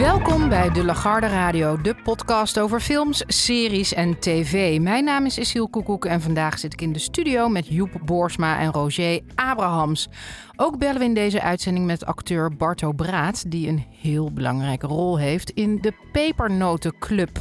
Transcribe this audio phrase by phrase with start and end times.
[0.00, 4.80] Welkom bij De Lagarde Radio, de podcast over films, series en tv.
[4.80, 8.58] Mijn naam is Isiel Koekoek en vandaag zit ik in de studio met Joep Boersma
[8.58, 10.08] en Roger Abrahams.
[10.56, 15.18] Ook bellen we in deze uitzending met acteur Barto Braat, die een heel belangrijke rol
[15.18, 17.38] heeft in de Pepernotenclub.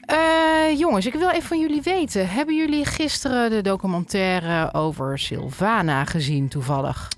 [0.00, 2.28] Eh, jongens, ik wil even van jullie weten.
[2.28, 7.08] Hebben jullie gisteren de documentaire over Sylvana gezien toevallig?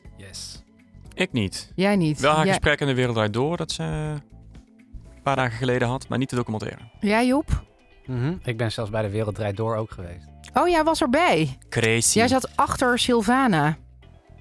[1.14, 1.73] Ik niet.
[1.74, 2.20] Jij niet?
[2.20, 5.88] Wel haar Jij- gesprek in de wereld Draait door dat ze een paar dagen geleden
[5.88, 6.80] had, maar niet de documentaire.
[7.00, 7.62] Jij Joep?
[8.06, 8.34] Mhm.
[8.42, 10.27] Ik ben zelfs bij de Wereld Draait Door ook geweest.
[10.55, 11.59] Oh, jij was erbij.
[11.69, 12.19] Crazy.
[12.19, 13.77] Jij zat achter Sylvana.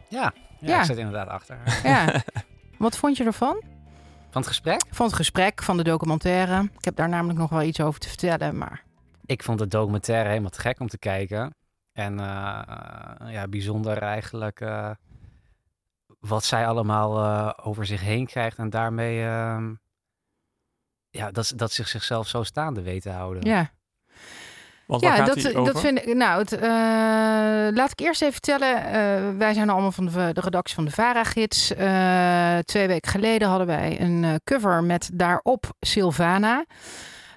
[0.07, 0.79] Ja, ja, Ja.
[0.79, 1.79] ik zit inderdaad achter haar.
[1.83, 2.21] Ja.
[2.77, 3.61] Wat vond je ervan?
[4.29, 4.81] Van het gesprek?
[4.89, 6.61] Van het gesprek, van de documentaire.
[6.77, 8.83] Ik heb daar namelijk nog wel iets over te vertellen, maar...
[9.25, 11.53] Ik vond de documentaire helemaal te gek om te kijken.
[11.93, 12.25] En eh,
[13.31, 14.89] ja, bijzonder eigenlijk eh,
[16.19, 18.57] wat zij allemaal eh, over zich heen krijgt.
[18.57, 19.73] En daarmee ehm,
[21.09, 23.43] ja, dat, ze- dat zich zichzelf zo staande weet te houden.
[23.45, 23.71] Ja,
[24.87, 25.73] Want ja gaat dat, over?
[25.73, 26.15] dat vind ik...
[26.15, 26.61] Nou, het, eh,
[27.75, 28.75] laat ik eerst even vertellen.
[28.85, 31.73] eh, wij zijn allemaal van de, de redactie van de VARA-gids.
[31.73, 36.65] Eh, twee weken geleden hadden wij een eh, cover met daarop Sylvana.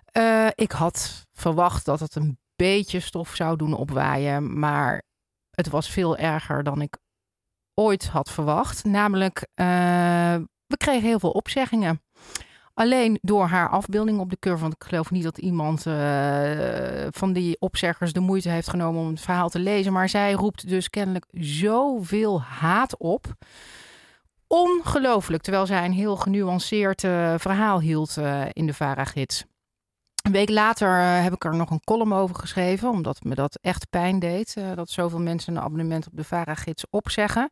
[0.04, 4.58] Eh, ik had verwacht dat het een beetje stof zou doen opwaaien.
[4.58, 5.02] Maar
[5.50, 6.96] het was veel erger dan ik
[7.82, 8.84] ooit had verwacht.
[8.84, 9.66] Namelijk, eh,
[10.66, 12.02] we kregen heel veel opzeggingen.
[12.74, 14.60] Alleen door haar afbeelding op de cover.
[14.60, 19.08] Want ik geloof niet dat iemand eh, van die opzeggers de moeite heeft genomen om
[19.08, 19.92] het verhaal te lezen.
[19.92, 23.26] Maar zij roept dus kennelijk zoveel haat op.
[24.46, 25.42] Ongelooflijk.
[25.42, 28.16] Terwijl zij een heel genuanceerd eh, verhaal hield
[28.52, 29.44] in de VARA-gids.
[30.22, 33.58] Een week later eh, heb ik er nog een column over geschreven, omdat me dat
[33.62, 34.54] echt pijn deed.
[34.56, 37.50] eh, dat zoveel mensen een abonnement op de VARA-gids opzeggen.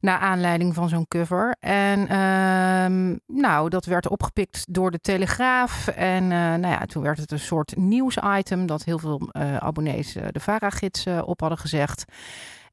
[0.00, 1.56] Naar aanleiding van zo'n cover.
[1.60, 5.88] En ehm, nou, dat werd opgepikt door de Telegraaf.
[5.88, 9.28] En eh, nou ja, toen werd het een soort nieuwsitem dat heel veel
[9.58, 12.04] abonnees de VARA-gids op hadden gezegd.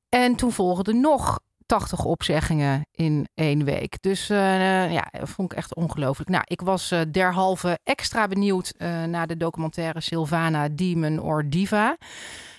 [0.09, 4.01] En toen volgden nog 80 opzeggingen in één week.
[4.01, 6.29] Dus eh, ja, vond ik echt ongelooflijk.
[6.29, 8.73] Nou, ik was eh, derhalve extra benieuwd
[9.07, 11.97] naar de documentaire Sylvana Demon or Diva.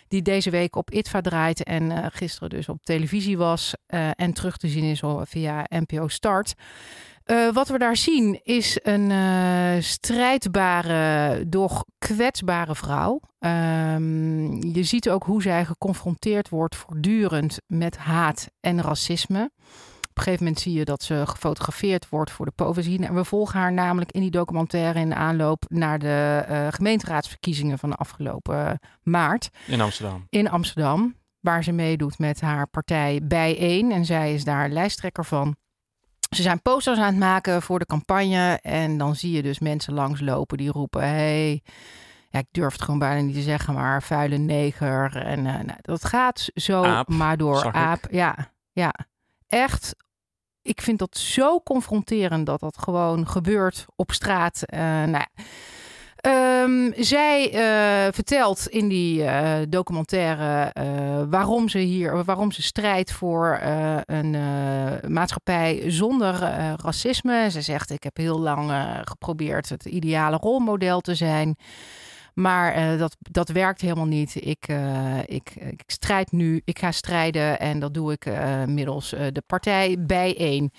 [0.09, 3.75] Die deze week op ITVA draait en eh, gisteren dus op televisie was.
[3.87, 6.55] eh, en terug te zien is via NPO Start.
[7.25, 9.13] Eh, wat we daar zien is een
[9.83, 13.21] strijdbare, doch kwetsbare vrouw.
[13.39, 19.51] Ehm, je ziet ook hoe zij geconfronteerd wordt voortdurend met haat en racisme.
[20.19, 23.05] Op een gegeven moment zie je dat ze gefotografeerd wordt voor de povenzien.
[23.05, 27.79] En we volgen haar namelijk in die documentaire in de aanloop naar de eh, gemeenteraadsverkiezingen
[27.79, 30.27] van de afgelopen maart In Amsterdam.
[30.31, 31.17] in Amsterdam.
[31.41, 33.93] Waar ze meedoet met haar partij Bijeen.
[33.93, 35.57] En zij is daar lijsttrekker van.
[36.31, 38.59] Ze zijn posters aan het maken voor de campagne.
[38.63, 41.03] En dan zie je dus mensen langslopen die roepen...
[41.03, 41.63] Hey,
[42.31, 45.17] ja, ik durf het gewoon bijna niet te zeggen, maar vuile neger.
[45.17, 47.65] En eh, nou, dat gaat zo Aap, maar door.
[47.65, 47.75] ik.
[47.75, 48.95] Aap, ja, ja.
[49.49, 49.95] Echt,
[50.69, 54.63] ik vind dat zo confronterend dat dat gewoon gebeurt op straat.
[54.63, 55.29] Eh, nou ja.
[56.17, 60.73] Ehm, zij eh, vertelt in die eh, documentaire
[61.31, 63.59] waarom ze hier, waarom ze strijdt voor
[64.07, 64.37] een
[65.13, 66.35] maatschappij zonder
[66.83, 67.51] racisme.
[67.51, 68.73] Ze zegt: Ik heb heel lang
[69.05, 71.57] geprobeerd het ideale rolmodel te zijn.
[72.39, 74.35] Maar eh, dat, dat werkt helemaal niet.
[74.35, 79.09] Ik, eh, ik, ik strijd nu, ik ga strijden en dat doe ik eh, middels
[79.09, 80.73] de partij bijeen.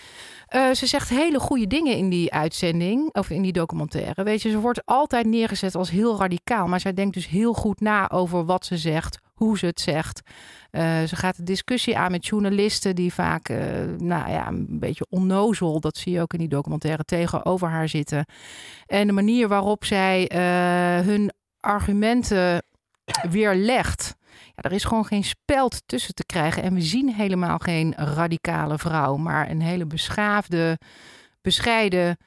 [0.73, 4.23] Ze zegt hele goede dingen in die uitzending, of in die documentaire.
[4.23, 6.67] Weet je, ze wordt altijd neergezet als heel radicaal.
[6.67, 10.21] Maar zij denkt dus heel goed na over wat ze zegt, hoe ze het zegt.
[11.07, 13.49] Ze gaat de discussie aan met journalisten die vaak,
[13.97, 18.25] nou ja, een beetje onnozel, dat zie je ook in die documentaire, tegenover haar zitten.
[18.85, 20.31] En de manier waarop zij
[21.05, 22.63] hun argumenten
[23.29, 24.15] weerlegt.
[24.55, 26.63] Ja, er is gewoon geen speld tussen te krijgen.
[26.63, 30.79] En we zien helemaal geen radicale vrouw, maar een hele beschaafde,
[31.41, 32.17] bescheiden,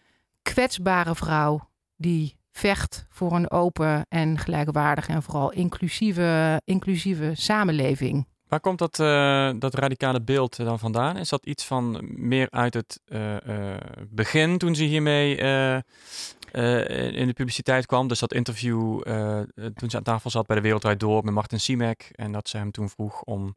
[0.43, 8.27] kwetsbare vrouw die vecht voor een open en gelijkwaardige en vooral inclusieve, inclusieve samenleving.
[8.53, 11.17] Waar komt dat, eh, dat radicale beeld dan vandaan?
[11.17, 17.13] Is dat iets van meer uit het eh, eh, begin toen ze hiermee eh, eh,
[17.13, 18.09] in de publiciteit kwam?
[18.09, 19.41] Dus dat interview eh,
[19.75, 22.09] toen ze aan tafel zat bij de Wereldwijd Door met Martin Simek.
[22.13, 23.57] En dat ze hem toen vroeg om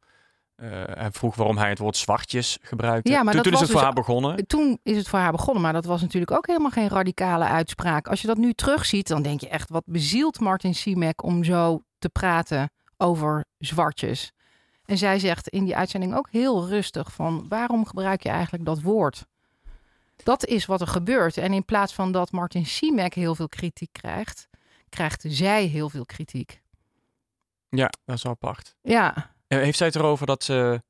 [0.55, 3.11] eh, hij vroeg waarom hij het woord zwartjes gebruikte.
[3.11, 4.47] Ja, maar toen, is het voor dus- haar begonnen.
[4.47, 8.07] Toen is het voor haar begonnen, maar dat was natuurlijk ook helemaal geen radicale uitspraak.
[8.07, 11.83] Als je dat nu terugziet, dan denk je echt, wat bezielt Martin Simek om zo
[11.99, 14.33] te praten over zwartjes.
[14.85, 18.81] En zij zegt in die uitzending ook heel rustig van, waarom gebruik je eigenlijk dat
[18.81, 19.25] woord?
[20.23, 21.37] Dat is wat er gebeurt.
[21.37, 24.47] En in plaats van dat Martin Simek heel veel kritiek krijgt,
[24.89, 26.61] krijgt zij heel veel kritiek.
[27.69, 28.75] Ja, dat is wel apart.
[28.81, 30.81] Ja, Heeft zij het erover dat ze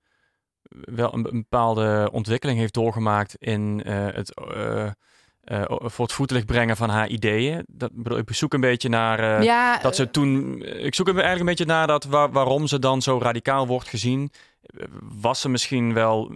[0.70, 4.92] wel een, een bepaalde ontwikkeling heeft doorgemaakt in eh, het eh,
[5.46, 7.64] eh, voor het voetlicht brengen van haar ideeën?
[7.68, 10.62] Dat, bedoel, ik zoek een beetje naar eh, ja dat ze toen.
[10.64, 14.30] Ik zoek eigenlijk een beetje naar dat wa- waarom ze dan zo radicaal wordt gezien.
[14.62, 16.32] Eh, Was ze misschien wel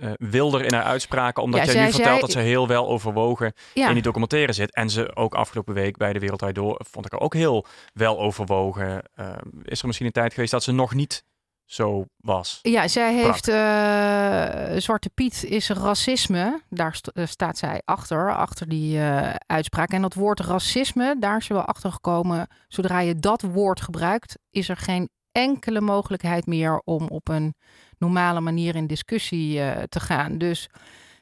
[0.00, 2.88] eh, wilder in haar uitspraken, omdat Ja, jij zij nu vertelt dat ze heel wel
[2.88, 3.88] overwogen ja.
[3.88, 4.74] in die documentaire zit.
[4.74, 8.18] En ze ook afgelopen week bij de Wereldwijd Door vond ik haar ook heel wel
[8.20, 9.02] overwogen.
[9.14, 9.32] Eh,
[9.64, 11.24] is er misschien een tijd geweest dat ze nog niet
[11.68, 12.58] zo was?
[12.62, 16.62] Ja, zij heeft eh, Zwarte Piet is racisme.
[16.70, 19.90] Daar st- eh, staat zij achter, achter die eh, uitspraak.
[19.90, 22.46] En dat woord racisme, daar is ze wel achter gekomen.
[22.68, 27.54] Zodra je dat woord gebruikt, is er geen enkele mogelijkheid meer om op een
[27.98, 30.38] normale manier in discussie te gaan.
[30.38, 30.68] Dus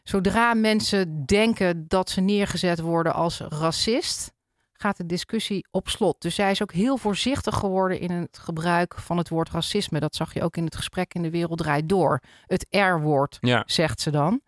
[0.02, 4.32] zodra mensen denken dat ze neergezet worden als racist,
[4.78, 6.20] gaat de discussie op slot.
[6.20, 10.00] Dus zij is ook heel voorzichtig geworden in het gebruik van het woord racisme.
[10.00, 12.20] Dat zag je ook in het gesprek in de wereld draait door.
[12.46, 14.40] Het R-woord, Ja, zegt ze dan.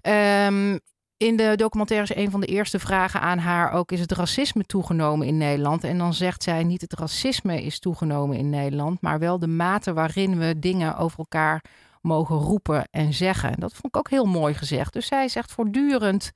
[0.00, 0.78] Ehm,
[1.16, 4.64] in de documentaire is een van de eerste vragen aan haar ook: is het racisme
[4.64, 5.84] toegenomen in Nederland?
[5.84, 9.92] En dan zegt zij niet het racisme is toegenomen in Nederland, maar wel de mate
[9.92, 11.64] waarin we dingen over elkaar
[12.00, 13.60] mogen roepen en zeggen.
[13.60, 14.92] Dat vond ik ook heel mooi gezegd.
[14.92, 16.32] Dus zij zegt voortdurend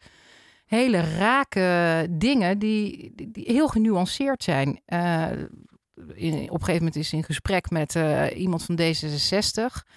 [0.71, 4.81] hele rake dingen die, die, die heel genuanceerd zijn.
[4.85, 5.27] Eh,
[6.15, 9.89] in, op een gegeven moment is ze in gesprek met eh, iemand van D66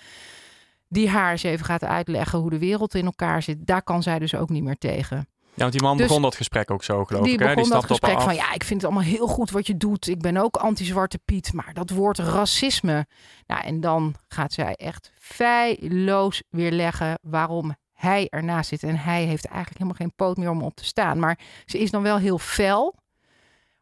[0.88, 3.58] die haar eens even gaat uitleggen hoe de wereld in elkaar zit.
[3.60, 5.18] Daar kan zij dus ook niet meer tegen.
[5.18, 5.26] ja
[5.56, 7.40] want die man Dus- begon dat gesprek ook zo, geloof die ik.
[7.40, 7.46] Hè?
[7.46, 9.68] begon Die dat op haar gesprek van ja, ik vind het allemaal heel goed wat
[9.68, 10.08] je doet.
[10.08, 13.06] Ik ben ook anti-zwarte Piet, maar dat woord racisme.
[13.48, 18.84] Nou, en dan gaat zij echt feilloos weerleggen waarom hij ernaast zit.
[18.84, 21.20] En hij heeft eigenlijk helemaal geen poot meer om op te staan.
[21.20, 22.96] Maar ze is dan wel heel fel,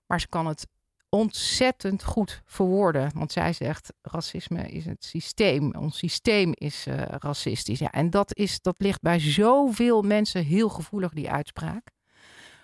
[0.05, 0.67] maar ze kan het
[1.09, 3.11] ontzettend goed verwoorden.
[3.13, 5.75] Want zij zegt, racisme is het systeem.
[5.75, 7.79] Ons systeem is eh, racistisch.
[7.79, 11.89] Ja, en dat, is, dat ligt bij zoveel mensen heel gevoelig, die uitspraak.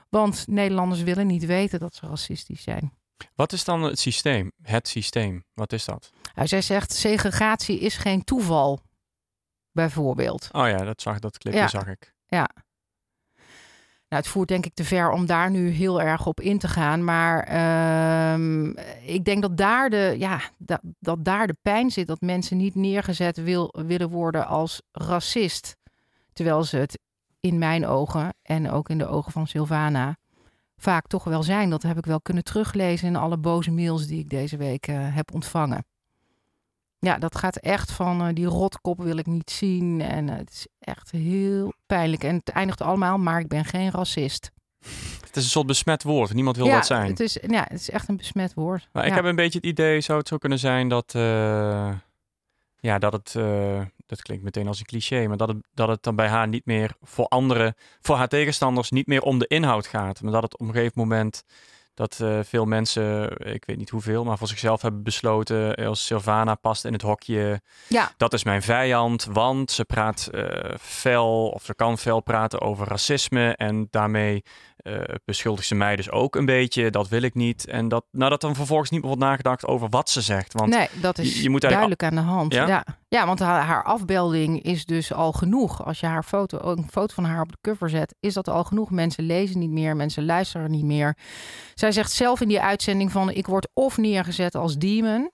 [0.10, 2.92] Want Nederlanders willen niet weten dat ze racistisch zijn.
[3.36, 4.52] Wat is dan het systeem?
[4.62, 6.12] Het systeem, wat is dat?
[6.36, 8.80] Nou, zij zegt, segregatie is geen toeval,
[9.78, 10.50] bijvoorbeeld.
[10.52, 11.68] Oh ja, dat, zag, dat clipje Ja.
[11.68, 12.16] zag ik.
[14.10, 16.68] Nou, het voert denk ik te ver om daar nu heel erg op in te
[16.68, 17.04] gaan.
[17.04, 18.70] Maar ehm,
[19.02, 22.08] ik denk dat daar, de, ja, dat, dat daar de pijn zit.
[22.08, 25.76] Dat mensen niet neergezet wil, willen worden als racist.
[26.34, 27.00] Terwijl ze het
[27.40, 30.18] in mijn ogen en ook in de ogen van Sylvana
[30.78, 31.70] vaak toch wel zijn.
[31.70, 34.96] Dat heb ik wel kunnen teruglezen in alle boze mails die ik deze week eh,
[35.00, 35.86] heb ontvangen.
[37.00, 40.02] Ja, dat gaat echt van eh, die rotkop wil ik niet zien.
[40.02, 42.24] En eh, het is echt heel pijnlijk.
[42.24, 44.52] En het eindigt allemaal, maar ik ben geen racist.
[45.28, 46.34] Het is een soort besmet woord.
[46.34, 47.10] Niemand wil ja, dat zijn.
[47.10, 48.90] Het is, ja, het is echt een besmet woord.
[48.92, 51.92] Maar ik heb een beetje het idee, zou het zo kunnen zijn dat, eh,
[52.80, 53.32] ja, dat het,
[54.06, 56.66] dat klinkt meteen als een cliché, maar dat het, dat het dan bij haar niet
[56.66, 60.22] meer voor anderen, voor haar tegenstanders niet meer om de inhoud gaat.
[60.22, 61.44] Maar dat het op een gegeven moment,
[61.98, 66.06] dat eh, veel mensen, ik weet niet hoeveel, maar voor zichzelf hebben besloten, eh, als
[66.06, 68.12] Sylvana past in het hokje, Ja.
[68.18, 72.88] dat is mijn vijand, want ze praat eh fel, of ze kan fel praten over
[72.88, 74.44] racisme en daarmee
[74.88, 77.68] eh beschuldigt ze mij dus ook een beetje, dat wil ik niet.
[77.68, 80.54] En dat, nou, dat dan vervolgens niet meer wordt nagedacht over wat ze zegt.
[80.54, 82.54] Want nee, dat is je- je moet duidelijk aan de hand.
[82.54, 82.68] Ja?
[82.68, 83.26] Ja, ja.
[83.26, 85.86] want haar, haar afbeelding is dus al genoeg.
[85.86, 88.64] Als je haar foto, een foto van haar op de cover zet, is dat al
[88.64, 88.90] genoeg.
[88.92, 91.18] Mensen lezen niet meer, mensen luisteren niet meer.
[91.76, 95.32] Zij zegt zelf in die uitzending van ik word of neergezet als demon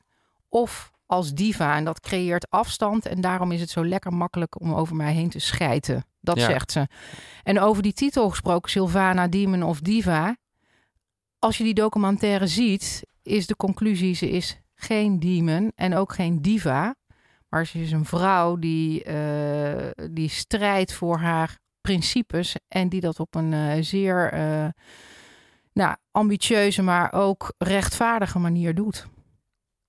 [0.49, 1.75] of als diva.
[1.75, 5.29] En dat creëert afstand en daarom is het zo lekker makkelijk om over mij heen
[5.29, 6.05] te schijten.
[6.19, 6.45] Dat Ja.
[6.45, 6.87] zegt ze.
[7.43, 10.37] En over die titel gesproken, Sylvana, demon of diva.
[11.39, 16.41] Als je die documentaire ziet, is de conclusie ze is geen demon en ook geen
[16.41, 16.95] diva.
[17.49, 23.19] Maar ze is een vrouw die, eh, die strijdt voor haar principes en die dat
[23.19, 24.67] op een eh, zeer eh,
[25.73, 29.07] nou, ambitieuze, maar ook rechtvaardige manier doet.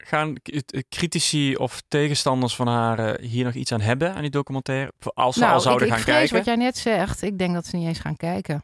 [0.07, 4.31] Gaan eh, critici of tegenstanders van haar eh, hier nog iets aan hebben aan die
[4.31, 4.93] documentaire?
[5.15, 6.37] Als ze al zouden Nou, ik, ik gaan vrees kijken.
[6.37, 7.23] wat jij net zegt.
[7.23, 8.63] Ik denk dat ze niet eens gaan kijken.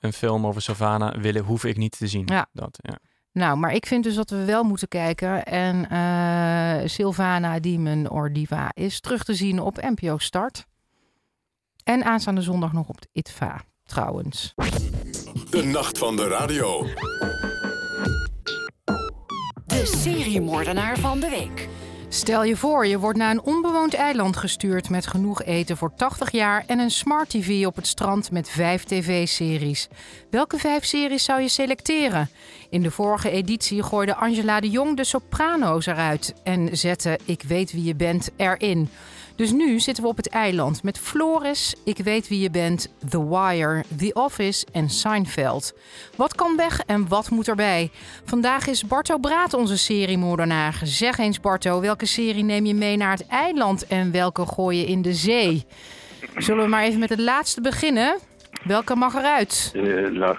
[0.00, 2.22] Een film over Savannah willen, hoef ik niet te zien.
[2.26, 2.46] Ja.
[2.52, 2.98] Dat, ja.
[3.32, 5.44] Nou, maar ik vind dus dat we wel moeten kijken.
[5.44, 10.66] En eh Sylvana Demon or Diva is terug te zien op NPO Start.
[11.84, 14.54] En aanstaande zondag nog op de ITVA, trouwens.
[15.50, 16.86] De nacht van de radio.
[19.74, 21.68] De seriemoordenaar van de week.
[22.08, 26.30] Stel je voor, je wordt naar een onbewoond eiland gestuurd met genoeg eten voor 80
[26.30, 29.88] jaar en een smart TV op het strand met vijf tv-series.
[30.30, 32.28] Welke vijf series zou je selecteren?
[32.70, 37.72] In de vorige editie gooide Angela de Jong de Soprano's eruit en zette Ik weet
[37.72, 38.88] wie je bent erin.
[39.36, 43.28] Dus nu zitten we op het eiland met Floris, Ik weet wie je bent, The
[43.28, 45.72] Wire, The Office en Seinfeld.
[46.16, 47.90] Wat kan weg en wat moet erbij?
[48.24, 50.80] Vandaag is Barto Braat onze seriemoordenaar.
[50.82, 54.86] Zeg eens Barto, welke serie neem je mee naar het eiland en welke gooi je
[54.86, 55.64] in de zee?
[56.36, 58.18] Zullen we maar even met het laatste beginnen?
[58.64, 59.70] Welke mag eruit?
[59.74, 60.36] Eh, nou,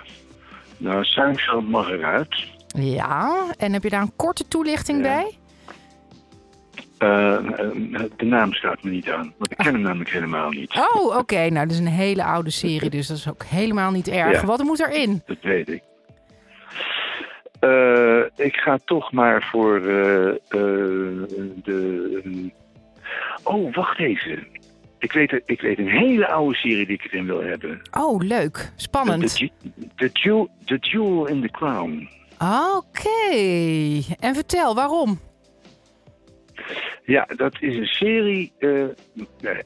[0.77, 2.35] nou, Seinfeld mag eruit.
[2.77, 5.03] Ja, en heb je daar een korte toelichting Ja.
[5.03, 5.37] bij?
[7.05, 7.37] Eh,
[8.15, 10.75] de naam staat me niet aan, want ik ken hem namelijk helemaal niet.
[10.93, 11.49] Oh, oké.
[11.49, 14.41] Nou, dat is een hele oude serie, dus dat is ook helemaal niet erg.
[14.41, 14.45] Ja.
[14.45, 15.21] Wat moet erin?
[15.25, 15.81] Dat weet ik.
[17.59, 20.33] Eh, ik ga toch maar voor eh,
[21.63, 22.51] de.
[23.43, 24.47] oh, wacht even.
[24.99, 27.81] Ik weet, ik weet een hele oude serie die ik erin wil hebben.
[27.91, 28.53] Oh, leuk.
[28.53, 29.37] The, Spannend.
[29.39, 29.49] Ju-
[29.95, 32.09] the, Jewel, the Jewel in the Crown.
[32.39, 33.35] Oké.
[34.19, 35.19] En vertel, waarom?
[37.03, 38.51] Ja, dat is een serie.
[38.59, 38.83] eh,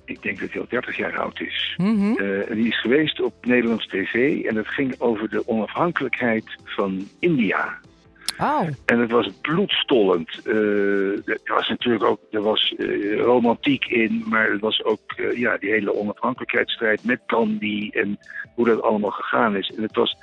[0.05, 1.73] ik denk dat hij al 30 jaar oud is.
[2.17, 7.77] Eh, die is geweest op Nederlands tv en dat ging over de onafhankelijkheid van India.
[8.39, 10.41] Oh, En het was bloedstollend.
[10.45, 12.73] Eh, er was natuurlijk ook er was,
[13.17, 18.17] romantiek in, maar het was ook ja, die hele onafhankelijkheidsstrijd met Gandhi en
[18.55, 19.73] hoe dat allemaal gegaan is.
[19.77, 20.15] En het was,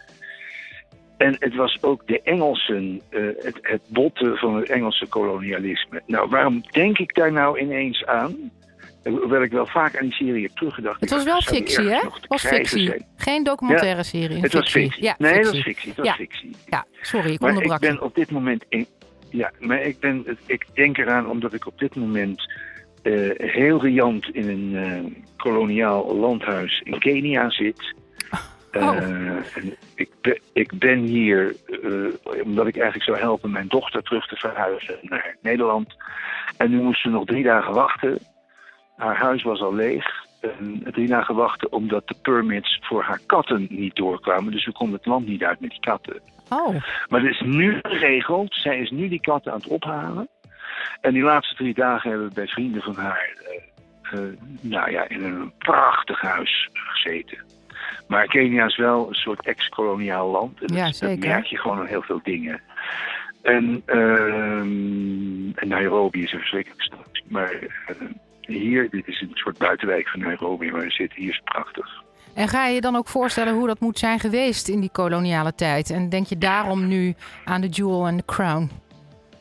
[1.17, 6.03] en het was ook de Engelsen, eh, het, het botten van het Engelse kolonialisme.
[6.07, 8.51] Nou, waarom denk ik daar nou ineens aan?
[9.05, 11.01] Hoewel ik wel vaak aan die serie heb teruggedacht.
[11.01, 11.99] het Ik was wel fictie, hè?
[12.01, 12.87] Het was fictie.
[12.87, 13.07] zijn?
[13.17, 14.41] Geen documentaire serie.
[14.41, 15.03] Het was fictie.
[15.05, 15.93] Ja, nee, dat was fictie.
[15.97, 16.15] was Ja.
[16.15, 16.51] fictie.
[16.67, 17.89] Ja, sorry, ik Maar ik onderbrak je.
[17.89, 18.87] ben op dit moment in.
[19.31, 22.53] Ja, maar ik, ben, ik denk eraan omdat ik op dit moment
[23.03, 27.95] eh, heel riant in een eh, koloniaal landhuis in Kenia zit.
[28.81, 28.97] Eh, Oh.
[29.55, 34.27] en ik, ben, ik ben hier eh, omdat ik eigenlijk zou helpen mijn dochter terug
[34.27, 35.95] te verhuizen naar Nederland.
[36.57, 38.19] En nu moest ze nog drie dagen wachten.
[38.97, 40.25] Haar huis was al leeg.
[40.41, 44.53] En drie dagen wachten omdat de permits voor haar katten niet doorkwamen.
[44.53, 46.21] Dus we konden het land niet uit met die katten.
[46.51, 46.75] Oh,
[47.09, 48.55] Maar dat is nu geregeld.
[48.55, 50.29] Zij is nu die katten aan het ophalen.
[51.01, 53.37] En die laatste drie dagen hebben we bij vrienden van haar...
[53.45, 54.29] eh, eh,
[54.61, 57.39] nou ja, in een prachtig huis gezeten.
[58.07, 60.63] Maar Kenia is wel een soort ex-koloniaal land.
[60.63, 61.29] En Ja, dat, dat zeker.
[61.29, 62.61] merk je gewoon aan heel veel dingen.
[63.43, 67.23] En, ehm, en Nairobi is een verschrikkelijke stad.
[67.29, 67.53] Maar
[67.87, 67.97] eh,
[68.41, 71.21] hier, dit is een soort buitenwijk van Nairobi waar we zitten.
[71.21, 72.05] Hier is het prachtig.
[72.35, 75.55] en ga je je dan ook voorstellen hoe dat moet zijn geweest in die koloniale
[75.55, 75.91] tijd?
[75.91, 78.71] En denk je daarom nu aan de Jewel en de Crown?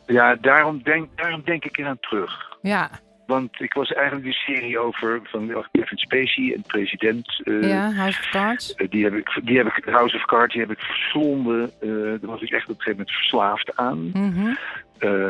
[0.07, 2.57] Ja, daarom denk, daarom denk ik eraan terug.
[2.61, 2.89] Ja,
[3.25, 7.41] Want ik was eigenlijk de serie over van Kevin Spacey, een president.
[7.43, 8.75] eh, ja House of Cards.
[8.75, 11.71] eh, die, heb ik, die heb ik, House of Cards, die heb ik verslonden.
[11.81, 14.11] Eh, daar was ik echt op een gegeven moment verslaafd aan.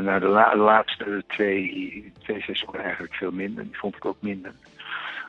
[0.04, 3.64] Nou, de, la- de laatste twee, twee seizoenen eigenlijk veel minder.
[3.64, 4.52] Die vond ik ook minder.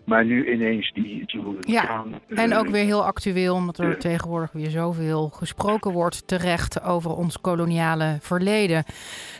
[0.04, 2.04] Maar nu ineens die the Ja,
[2.34, 7.40] En ook weer heel actueel, omdat er tegenwoordig weer zoveel gesproken wordt terecht over ons
[7.40, 8.84] koloniale verleden.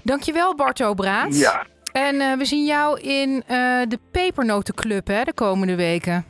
[0.03, 1.39] Dankjewel Barto Braat.
[1.39, 1.67] Ja,
[1.97, 6.25] En eh, we zien jou in eh, de Pepernotenclub hè, de komende weken.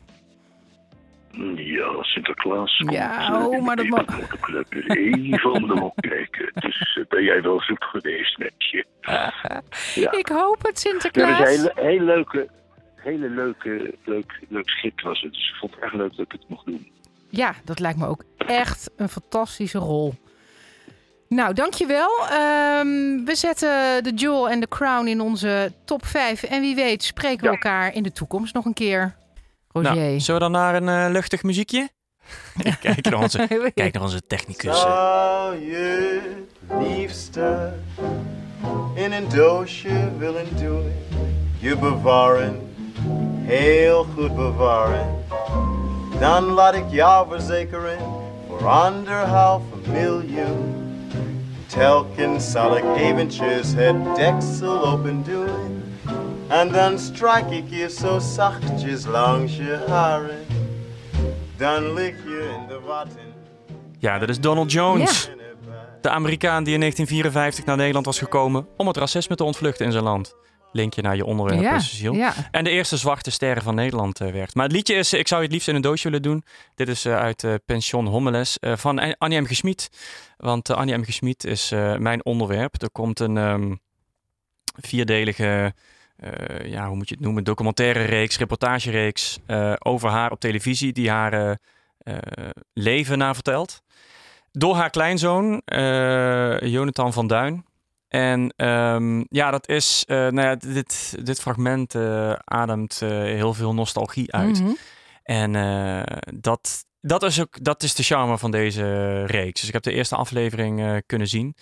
[1.57, 2.77] ja, Sinterklaas.
[2.77, 4.73] komt, Ja, eh, oh, in de maar dat mag- Pepernotenclub.
[4.97, 6.51] Even om kijken.
[6.55, 8.85] Dus ben jij wel zoet geweest met je.
[9.95, 10.13] Ja.
[10.13, 11.39] Ik hoop het, Sinterklaas.
[11.39, 12.49] dat is een hele, hele leuke,
[12.97, 15.33] hele leuke, leuk, leuk schip was het.
[15.33, 16.91] Dus ik vond het echt leuk dat ik het mocht doen.
[17.31, 20.15] Ja, dat lijkt me ook echt een fantastische rol.
[21.29, 22.11] Nou, dankjewel.
[22.31, 26.43] Ehm we zetten de Jewel en de Crown in onze top 5.
[26.43, 27.51] En wie weet spreken we Ja.
[27.51, 29.15] elkaar in de toekomst nog een keer.
[29.73, 29.95] Roger.
[29.95, 31.89] Nou, zullen we dan naar een eh, luchtig muziekje?
[32.81, 34.81] kijk, naar onze, kijk naar onze technicus.
[34.81, 36.21] Zou je
[36.81, 37.73] liefste
[38.95, 40.93] in een doosje willen doen?
[41.59, 42.61] Je bewaren,
[43.43, 45.25] heel goed bewaren.
[46.21, 47.99] Dan laat ik jou verzekeren
[48.49, 50.86] voor anderhalf miljoen.
[51.77, 55.83] Telkens zal ik eventjes het deksel open doen.
[56.49, 60.47] En dan strijk ik je zo zachtjes langs je haren.
[61.57, 63.35] Dan lig je in de watten.
[63.99, 65.31] Ja, dat is Donald Jones.
[66.01, 69.93] De Amerikaan die in 1954 naar Nederland was gekomen om het racisme te ontvluchten in
[69.93, 70.35] zijn land.
[70.73, 72.17] Linkje naar je onderwerp, Ja, eh, Cecile.
[72.17, 72.35] ja.
[72.51, 74.55] En de eerste zwarte sterren van Nederland eh, werd.
[74.55, 76.45] Maar het liedje is Ik zou je het liefst in een doosje willen doen.
[76.75, 79.45] Dit is eh, uit eh, Pension Hommeles van An- Annie M.
[79.47, 79.89] Gesmied.
[80.37, 81.05] Want Annie M.
[81.05, 82.83] Gesmied is mijn onderwerp.
[82.83, 83.75] Er komt een ehm,
[84.81, 85.75] vierdelige,
[86.65, 89.39] ja, hoe moet je het noemen, documentaire reeks, reportagereeks
[89.79, 91.59] over haar op televisie die haar
[92.73, 93.83] leven na vertelt.
[94.53, 95.63] Door haar kleinzoon,
[96.71, 97.65] Jonathan van Duin.
[98.09, 103.55] En ehm, ja, dat is, eh, nou ja, dit, dit fragment eh, ademt eh, heel
[103.55, 104.61] veel nostalgie uit.
[104.63, 104.73] Mhm.
[105.23, 105.53] En
[106.41, 109.59] dat, dat, is ook, dat is de charme van deze reeks.
[109.61, 111.55] Dus ik heb de eerste aflevering kunnen zien.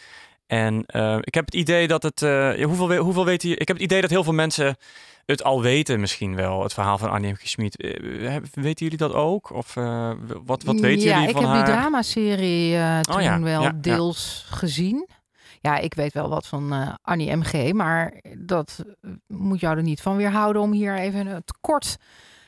[0.46, 0.84] En
[1.20, 2.20] ik heb het idee dat het.
[2.20, 3.56] ja, hoeveel, hoeveel weten je?
[3.56, 4.76] Ik heb het idee dat heel veel mensen
[5.26, 6.62] het al weten, misschien wel.
[6.62, 7.24] Het verhaal van.
[7.24, 9.50] Eh, heb- weten jullie dat ook?
[9.50, 9.74] Of
[10.44, 11.64] wat, wat weten ja, jullie ik van heb haar?
[11.64, 13.78] die dramaserie eh toen ja, wel ja, ja.
[13.80, 15.08] deels gezien.
[15.64, 19.82] Ja, ik weet wel wat van eh, Annie MG, maar dat eh, moet jou er
[19.82, 21.96] niet van weerhouden om hier even het kort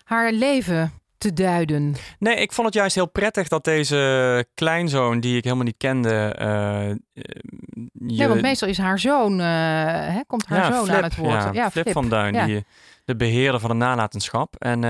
[0.05, 1.95] haar leven te duiden.
[2.19, 6.35] Nee, ik vond het juist heel prettig dat deze kleinzoon, die ik helemaal niet kende.
[6.39, 7.55] eh, je-
[7.93, 11.55] Ja, want meestal is haar zoon, hè, komt haar zoon aan het woord.
[11.55, 12.45] Ja, Flip, van Duin, Ja.
[12.47, 12.65] die,
[13.05, 14.55] de beheerder van de nalatenschap.
[14.59, 14.81] En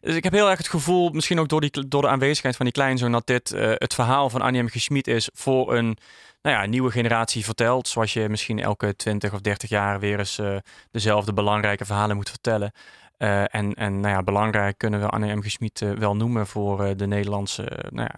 [0.00, 2.64] dus ik heb heel erg het gevoel, misschien ook door, die, door de aanwezigheid van
[2.64, 4.68] die kleinzoon, dat dit het verhaal van Annie M.
[4.68, 5.96] Gesmied is voor een
[6.42, 7.88] nou ja, nieuwe generatie vertelt.
[7.88, 10.56] Zoals je misschien elke 20 of 30 jaar weer eens eh,
[10.90, 12.72] dezelfde belangrijke verhalen moet vertellen.
[13.16, 15.42] Eh, en en nou ja, belangrijk kunnen we Anne M.
[15.42, 18.08] Gesmied eh, wel noemen voor de Nederlandse nou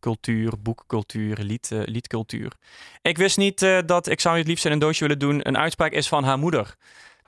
[0.00, 2.52] cultuur, boekcultuur, lied, liedcultuur.
[3.02, 5.92] Ik wist niet dat Ik zou het liefst in een doosje willen doen een uitspraak
[5.92, 6.74] is van haar moeder.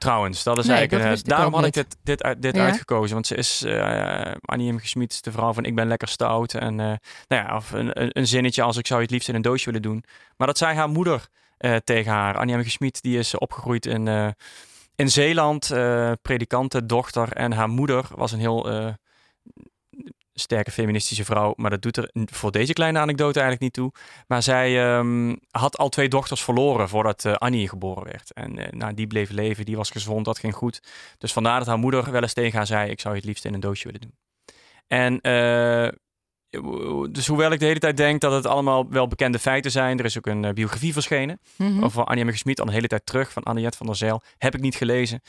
[0.01, 1.09] Trouwens, dat is Nee, eigenlijk.
[1.17, 2.65] dat daarom had ik dit, dit, uit- dit Ja?
[2.65, 3.15] uitgekozen.
[3.15, 4.79] Want ze is eh Annie M.
[4.79, 6.55] Gesmied, de vrouw van Ik ben lekker stout.
[6.55, 6.87] En eh,
[7.29, 9.43] nou ja, of een, een, een zinnetje als ik zou je het liefst in een
[9.43, 10.05] doosje willen doen.
[10.37, 11.27] Maar dat zei haar moeder
[11.59, 12.39] eh, tegen haar.
[12.39, 12.63] Annie M.
[12.63, 14.35] Gesmied, die is opgegroeid in,
[14.97, 17.33] in Zeeland, eh predikantendochter.
[17.33, 18.95] En haar moeder was een heel
[20.41, 21.53] sterke feministische vrouw.
[21.57, 23.93] Maar dat doet er voor deze kleine anekdote eigenlijk niet toe.
[24.27, 28.33] Maar zij ehm, had al twee dochters verloren voordat eh, Annie geboren werd.
[28.33, 30.83] En eh, nou, die bleef leven, die was gezond, dat ging goed.
[31.19, 33.45] Dus vandaar dat haar moeder wel eens tegen haar zei: Ik zou je het liefst
[33.45, 34.15] in een doosje willen doen.
[34.87, 35.89] En eh,
[37.11, 40.05] dus hoewel ik de hele tijd denk dat het allemaal wel bekende feiten zijn, er
[40.05, 41.41] is ook een biografie verschenen
[41.81, 42.31] over Annie M.
[42.31, 44.23] Gesmied al een hele tijd terug van Anniette van der Zijl.
[44.39, 45.23] Heb ik niet gelezen.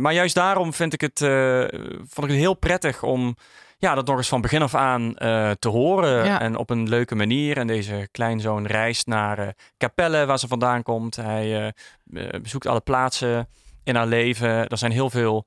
[0.00, 1.64] Maar juist daarom vind ik het, eh,
[1.96, 3.36] vond ik het heel prettig om
[3.80, 6.24] ja, dat nog eens van begin af aan eh, te horen.
[6.24, 6.40] Ja.
[6.40, 7.56] En op een leuke manier.
[7.56, 11.16] En deze kleinzoon reist naar eh Capelle, waar ze vandaan komt.
[11.16, 13.48] Hij eh, bezoekt alle plaatsen
[13.84, 14.68] in haar leven.
[14.68, 15.46] Er zijn heel veel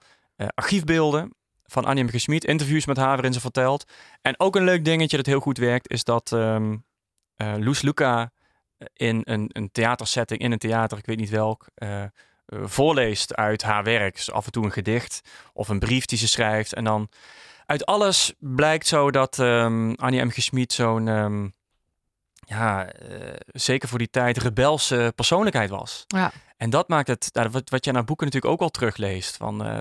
[0.56, 2.10] archiefbeelden van Annie.
[2.10, 2.46] Gesmied.
[2.46, 3.86] Interviews met haar waarin ze vertelt.
[4.22, 6.76] En ook een leuk dingetje dat heel goed werkt, is dat ehm
[7.36, 8.32] eh, Loes Luca
[8.94, 11.66] in een, een theatersetting, in een theater, ik weet niet welk,
[12.46, 14.16] voorleest uit haar werk.
[14.16, 15.22] Dus af en toe een gedicht
[15.54, 16.74] of een brief die ze schrijft.
[16.74, 17.10] En dan
[17.66, 20.30] uit alles blijkt zo dat ehm, Annie M.
[20.30, 21.48] Gesmied zo'n, ehm,
[22.46, 26.04] ja, eh, zeker voor die tijd, rebelse persoonlijkheid was.
[26.08, 26.32] Ja.
[26.58, 29.38] En dat maakt het, nou, wat, wat je naar boeken natuurlijk ook al terugleest.
[29.38, 29.80] Van eh,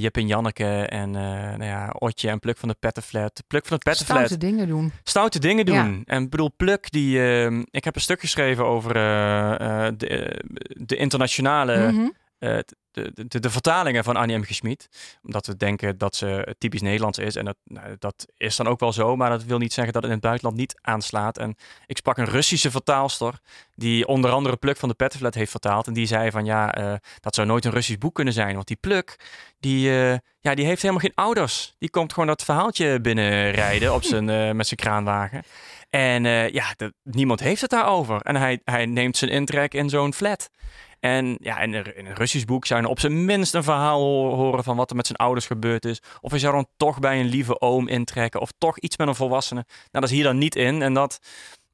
[0.00, 3.42] Jip en Janneke en nou ja, Otje en Pluk van de Pettenflat.
[3.46, 4.92] Pluk van de Pettenflat Stoute dingen doen.
[5.02, 5.74] stoute dingen doen.
[5.74, 6.00] Ja.
[6.04, 10.42] En ik bedoel, Pluk, die, eh, ik heb een stuk geschreven over de,
[10.76, 12.08] de internationale, Mhm.
[12.38, 14.42] De, de, de vertalingen van Annie M.
[14.42, 14.88] Gesmied.
[15.22, 17.36] Omdat we denken dat ze typisch Nederlands is.
[17.36, 20.02] En dat, nou, dat is dan ook wel zo, maar dat wil niet zeggen dat
[20.02, 21.38] het in het buitenland niet aanslaat.
[21.38, 23.40] En ik sprak een Russische vertaalster,
[23.74, 25.86] die onder andere Pluk van de Pettenflat heeft vertaald.
[25.86, 28.54] En die zei van ja, eh, dat zou nooit een Russisch boek kunnen zijn.
[28.54, 29.16] Want die Pluk,
[29.60, 31.74] die, eh, ja, die heeft helemaal geen ouders.
[31.78, 35.42] Die komt gewoon dat verhaaltje binnenrijden op zijn, eh, met zijn kraanwagen.
[35.90, 38.20] En eh, ja, niemand heeft het daarover.
[38.20, 40.50] En hij, hij neemt zijn intrek in zo'n flat.
[41.00, 44.00] En ja, in een, in een Russisch boek zou je op zijn minst een verhaal
[44.00, 46.02] ho- horen van wat er met zijn ouders gebeurd is.
[46.20, 48.40] Of hij zou dan toch bij een lieve oom intrekken.
[48.40, 49.64] Of toch iets met een volwassene.
[49.68, 50.82] Nou, dat is hier dan niet in.
[50.82, 51.20] En dat,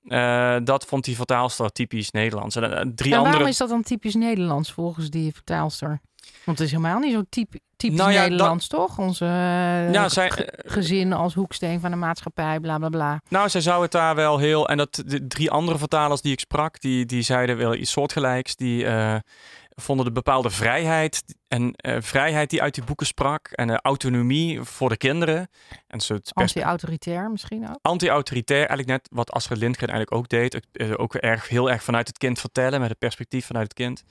[0.04, 2.56] eh, dat vond die vertaalster typisch Nederlands.
[2.56, 3.22] En eh, drie en andere...
[3.22, 6.00] waarom is dat dan typisch Nederlands volgens die vertaalster?
[6.44, 8.98] Want het is helemaal niet zo typ, typisch Nou ja, dat- Nederlands, toch?
[8.98, 13.20] Onze eh, Ja, zij- ge- gezin als hoeksteen van de maatschappij, bla bla bla.
[13.28, 14.68] Nou, zij zou het daar wel heel.
[14.68, 18.56] En dat de drie andere vertalers die ik sprak, die, die zeiden wel iets soortgelijks.
[18.56, 19.16] Die eh,
[19.76, 23.48] vonden de bepaalde vrijheid en eh, vrijheid die uit die boeken sprak.
[23.48, 25.48] En autonomie voor de kinderen.
[25.86, 27.78] En pers- Anti-autoritair misschien ook.
[27.82, 30.60] anti-autoritair, eigenlijk net wat Astrid Lindgren eigenlijk ook deed.
[30.98, 34.04] Ook erg, heel erg vanuit het kind vertellen, met het perspectief vanuit het kind.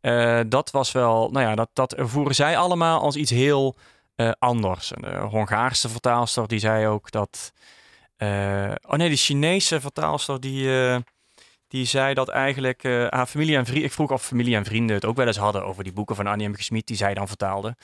[0.00, 3.76] Eh, dat was wel, nou ja, dat, dat ervoeren zij allemaal als iets heel
[4.14, 4.92] eh, anders.
[4.92, 7.52] En de Hongaarse vertaalster die zei ook dat.
[8.16, 10.68] eh, oh nee, de Chinese vertaalster die.
[11.68, 13.84] Die zei dat eigenlijk haar familie en vrienden...
[13.84, 16.26] Ik vroeg of familie en vrienden het ook wel eens hadden over die boeken van
[16.26, 16.54] Annie M.
[16.54, 16.62] G.
[16.62, 17.76] Schmid die zij dan vertaalde.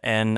[0.00, 0.32] En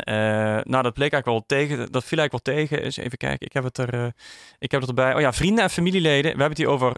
[0.65, 1.93] nou, dat bleek eigenlijk wel tegen.
[1.93, 2.83] Dat viel eigenlijk wel tegen.
[2.83, 3.47] Eens even kijken.
[3.47, 4.13] Ik heb het er.
[4.59, 5.15] ik heb het erbij.
[5.15, 6.23] Oh ja, vrienden en familieleden.
[6.23, 6.97] We hebben het hier over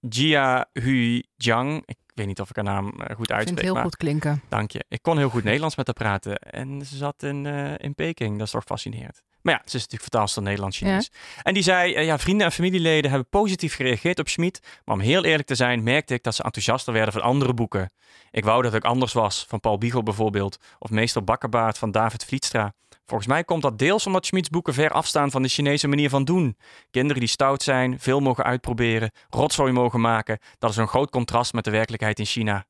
[0.00, 1.86] Jia Hui Jiang.
[2.14, 3.56] Weet niet of ik haar naam eh, goed Ik vind uitspreek.
[3.56, 4.42] het heel maar goed klinken.
[4.48, 4.84] Dank je.
[4.88, 6.38] Ik kon heel goed Nederlands met haar praten.
[6.38, 8.38] En ze zat in, eh, in Peking.
[8.38, 9.22] Dat is toch fascinerend.
[9.42, 11.10] Maar ja, ze is natuurlijk vertaalster Nederlands-Chinees.
[11.42, 14.60] En die zei, eh, ja, vrienden en familieleden hebben positief gereageerd op Schmid.
[14.84, 17.90] Maar om heel eerlijk te zijn, merkte ik dat ze enthousiaster werden van andere boeken.
[18.30, 20.58] Ik wou dat ik anders was, van Paul Biegel bijvoorbeeld.
[20.78, 22.74] Of Meester Bakkerbaard van David Vlietstra.
[23.06, 26.24] Volgens mij komt dat deels omdat Schmids boeken ver afstaan van de Chinese manier van
[26.24, 26.56] doen.
[26.90, 30.38] Kinderen die stout zijn, veel mogen uitproberen, rotzooi mogen maken.
[30.58, 32.64] Dat is een groot contrast met de werkelijkheid in China.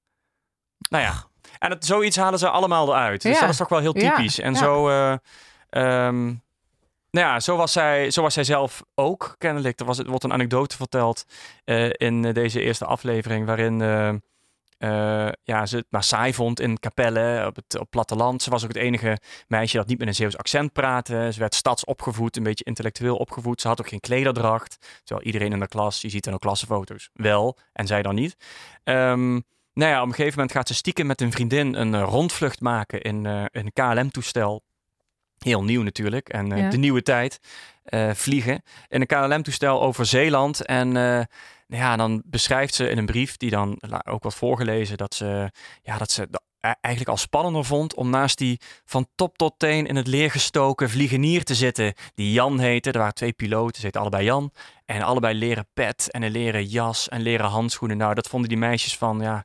[0.88, 1.24] Nou ja,
[1.58, 3.22] en het, zoiets halen ze allemaal eruit.
[3.22, 3.40] Dus Ja.
[3.40, 4.14] dat is toch wel heel Ja.
[4.14, 4.38] typisch.
[4.38, 4.58] En Ja.
[4.58, 5.12] zo, eh,
[5.70, 6.24] ehm,
[7.10, 9.80] nou ja, zo was, zij, zo was zij zelf ook kennelijk.
[9.80, 11.24] Er, was, er wordt een anekdote verteld
[11.64, 14.12] eh, in deze eerste aflevering, waarin eh,
[14.82, 18.42] eh, ja, ze het maar saai vond in Capelle, op het op platteland.
[18.42, 19.18] Ze was ook het enige
[19.48, 21.28] meisje dat niet met een Zeeuws accent praatte.
[21.32, 23.60] Ze werd stads opgevoed, een beetje intellectueel opgevoed.
[23.60, 25.00] Ze had ook geen klederdracht.
[25.04, 28.36] Terwijl iedereen in de klas, je ziet in de klassenfoto's, wel en zij dan niet.
[28.84, 29.32] Ehm,
[29.72, 32.60] nou ja, op een gegeven moment gaat ze stiekem met een vriendin een eh, rondvlucht
[32.60, 34.62] maken in eh, een KLM-toestel.
[35.38, 36.28] Heel nieuw natuurlijk.
[36.28, 36.70] En Ja.
[36.70, 37.38] de nieuwe tijd.
[38.14, 40.64] vliegen in een KLM-toestel over Zeeland.
[40.66, 41.26] En nou
[41.76, 45.50] ja, dan beschrijft ze in een brief die dan ook wordt voorgelezen dat ze,
[45.82, 46.22] ja, dat ze
[46.60, 50.30] e- eigenlijk al spannender vond om naast die van top tot teen in het leer
[50.30, 51.94] gestoken vliegenier te zitten.
[52.14, 52.92] Die Jan heette.
[52.92, 54.52] Er waren twee piloten, ze heten allebei Jan.
[54.84, 57.96] En allebei leren pet en een leren jas en leren handschoenen.
[57.96, 59.44] Nou, dat vonden die meisjes van, ja,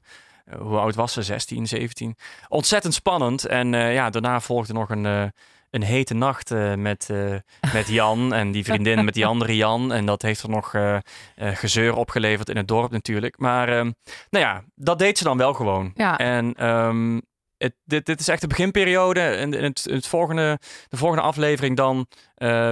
[0.57, 1.21] hoe oud was ze?
[1.21, 2.15] 16, 17.
[2.47, 3.45] Ontzettend spannend.
[3.45, 5.23] En eh, ja, daarna volgde nog een, eh,
[5.69, 7.35] een hete nacht eh, met, eh,
[7.73, 9.93] met Jan en die vriendin met die andere Jan.
[9.93, 10.97] En dat heeft er nog eh,
[11.35, 13.39] gezeur opgeleverd in het dorp natuurlijk.
[13.39, 13.91] Maar ehm,
[14.29, 15.91] nou ja, dat deed ze dan wel gewoon.
[15.95, 16.17] Ja.
[16.17, 17.19] En ehm,
[17.57, 19.19] het, dit, dit is echt de beginperiode.
[19.21, 22.07] En in het, het volgende, de volgende aflevering dan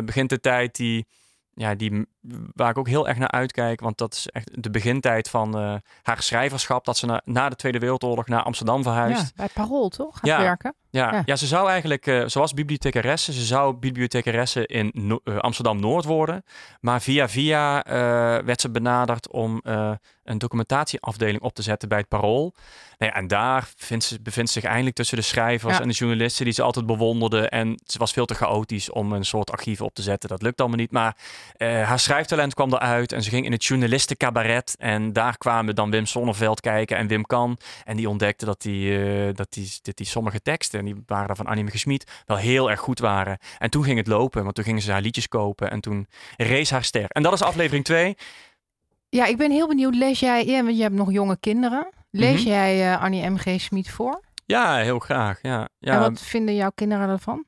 [0.06, 1.06] begint de tijd die,
[1.54, 2.06] ja, die,
[2.54, 3.80] waar ik ook heel erg naar uitkijk.
[3.80, 6.86] Want dat is echt de begintijd van haar schrijverschap.
[6.86, 9.22] Dat ze na, na de Tweede Wereldoorlog naar Amsterdam verhuist.
[9.22, 10.14] Ja, bij Parool toch?
[10.14, 10.40] Gaat Ja.
[10.40, 10.76] werken.
[10.96, 11.22] Ja, Ja.
[11.26, 11.36] ja.
[11.36, 16.44] ze zou eigenlijk, eh ze was bibliothecaresse, ze zou bibliothecaresse in No- eh, Amsterdam-Noord worden.
[16.82, 17.94] Maar via via eh,
[18.46, 19.62] werd ze benaderd om
[20.24, 22.54] een documentatieafdeling op te zetten bij het Parool.
[22.98, 23.68] Nou ja, en daar
[24.00, 25.82] ze, bevindt ze zich eindelijk tussen de schrijvers Ja.
[25.82, 27.50] en de journalisten die ze altijd bewonderde.
[27.50, 30.30] En ze was veel te chaotisch om een soort archief op te zetten.
[30.30, 30.92] Dat lukt allemaal niet.
[30.92, 31.16] Maar
[31.58, 34.76] haar schrijftalent kwam eruit en ze ging in het journalistencabaret.
[34.80, 37.58] En daar kwamen dan Wim Sonneveld kijken en Wim Kan.
[37.84, 41.36] En die ontdekte dat die, dat die, dat die sommige teksten, en die waren daar
[41.36, 43.38] van Annie Gesmied, wel heel erg goed waren.
[43.58, 46.70] En toen ging het lopen, want toen gingen ze haar liedjes kopen en toen rees
[46.70, 47.06] haar ster.
[47.08, 48.16] En dat is aflevering 2.
[49.10, 49.96] Ja, ik ben heel benieuwd.
[49.96, 51.88] Lees jij, ja, want je hebt nog jonge kinderen.
[52.12, 52.50] Lees Mhm.
[52.50, 53.62] jij eh, Annie M.G.
[53.62, 54.22] Schmid voor?
[54.46, 55.40] Ja, heel graag.
[55.42, 57.46] Ja, ja, En wat vinden jouw kinderen ervan?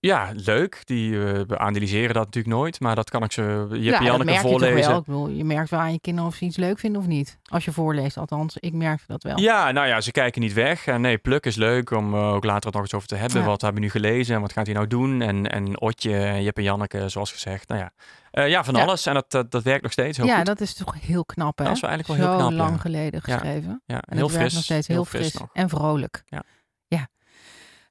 [0.00, 0.80] Ja leuk.
[0.84, 4.02] Die eh analyseren dat natuurlijk nooit, maar dat kan ik ze Jip ja, en dat
[4.02, 4.90] Janneke merk je voorlezen.
[4.90, 4.98] wel.
[4.98, 7.38] Ik bedoel, je merkt wel aan je kinderen of ze iets leuk vinden of niet.
[7.44, 8.56] Als je voorleest, althans.
[8.56, 9.38] Ik merk dat wel.
[9.40, 10.86] Ja, nou ja, ze kijken niet weg.
[10.86, 13.40] En nee, Pluk is leuk om eh, ook later het nog eens over te hebben.
[13.40, 13.46] Ja.
[13.46, 15.20] Wat hebben we nu gelezen en wat gaat hij nou doen?
[15.22, 17.68] En, en Otje, en Jip en Janneke, zoals gezegd.
[17.68, 17.92] Nou ja,
[18.30, 18.82] Eh, ja van Ja.
[18.82, 19.06] alles.
[19.06, 20.46] En dat, dat, dat werkt nog steeds heel ja, goed.
[20.46, 21.64] dat is toch heel knap, hè?
[21.64, 22.66] Dat is wel eigenlijk wel Zo heel knap, ja.
[22.66, 23.32] lang geleden Ja.
[23.32, 23.82] geschreven.
[23.86, 24.54] Ja, En heel het werkt fris.
[24.54, 25.48] nog steeds heel, fris, nog.
[25.52, 26.22] en vrolijk.
[26.26, 26.42] Ja.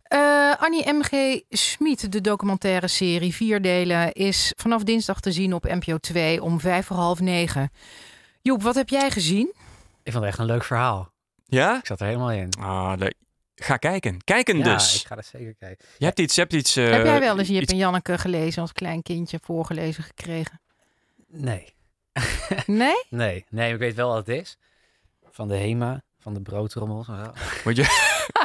[0.07, 1.41] Eh, Annie M.G.
[1.49, 6.59] Schmid, de documentaire serie, vier delen, is vanaf dinsdag te zien op NPO 2 om
[6.59, 7.71] vijf voor half negen.
[8.41, 9.53] Joep, wat heb jij gezien?
[10.03, 11.11] Ik vond het echt een leuk verhaal.
[11.45, 11.77] Ja?
[11.77, 12.49] Ik zat er helemaal in.
[12.59, 13.13] Ah, leuk.
[13.55, 14.23] Ga kijken.
[14.23, 15.01] Kijken Ja, dus.
[15.01, 15.85] ik ga dat zeker kijken.
[15.97, 16.35] Je hebt iets...
[16.35, 19.01] Je hebt, iets eh, heb jij wel eens Jip iets- en Janneke gelezen als klein
[19.01, 20.61] kindje, voorgelezen gekregen?
[21.27, 21.73] Nee.
[22.65, 23.03] Nee?
[23.09, 24.57] Nee, nee, ik weet wel wat het is.
[25.31, 26.39] Van de HEMA, van de
[27.05, 27.31] zo.
[27.63, 27.83] Moet je,